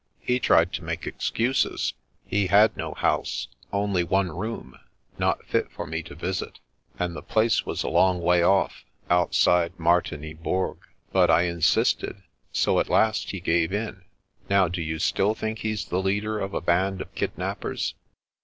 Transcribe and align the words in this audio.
He 0.19 0.39
tried 0.39 0.73
to 0.73 0.83
make 0.83 1.05
excuses; 1.05 1.93
he 2.25 2.47
had 2.47 2.75
no 2.75 2.95
house, 2.95 3.49
only 3.71 4.03
one 4.03 4.31
room, 4.31 4.79
not 5.19 5.45
fit 5.45 5.71
for 5.71 5.85
me 5.85 6.01
to 6.01 6.15
visit; 6.15 6.57
and 6.97 7.15
the 7.15 7.21
place 7.21 7.67
was 7.67 7.83
a 7.83 7.87
long 7.87 8.19
way 8.19 8.41
off, 8.41 8.83
outside 9.11 9.77
Martigny 9.77 10.33
Bourg; 10.33 10.79
but 11.11 11.29
I 11.29 11.43
insisted, 11.43 12.23
so 12.51 12.79
at 12.79 12.89
last 12.89 13.29
he 13.29 13.39
gave 13.39 13.71
in. 13.71 14.01
Now, 14.49 14.67
do 14.67 14.81
you 14.81 14.97
still 14.97 15.35
think 15.35 15.59
he's 15.59 15.85
the 15.85 16.01
leader 16.01 16.39
of 16.39 16.55
a 16.55 16.61
band 16.61 17.01
of 17.01 17.13
kid 17.13 17.33
nappers 17.37 17.93